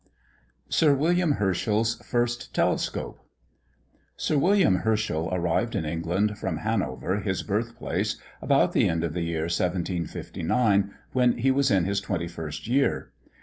SIR 0.67 0.95
WILLIAM 0.95 1.33
HERSCHEL'S 1.33 1.97
FIRST 2.01 2.55
TELESCOPE. 2.55 3.19
Sir 4.17 4.35
William 4.35 4.77
Herschel 4.77 5.29
arrived 5.31 5.75
in 5.75 5.85
England 5.85 6.39
from 6.39 6.57
Hanover, 6.57 7.19
his 7.19 7.43
birth 7.43 7.75
place, 7.75 8.17
about 8.41 8.71
the 8.71 8.89
end 8.89 9.03
of 9.03 9.13
the 9.13 9.21
year 9.21 9.41
1759, 9.43 10.91
when 11.13 11.37
he 11.37 11.51
was 11.51 11.69
in 11.69 11.85
his 11.85 12.01
21st 12.01 12.67
year. 12.67 13.11